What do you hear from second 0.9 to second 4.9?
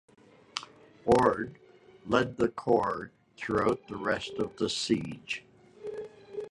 Ord led the corps throughout the rest of the